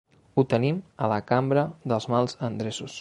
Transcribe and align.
Ho 0.35 0.43
tenim 0.53 0.79
a 1.07 1.09
la 1.11 1.19
cambra 1.33 1.67
dels 1.93 2.09
mals 2.15 2.37
endreços. 2.49 2.99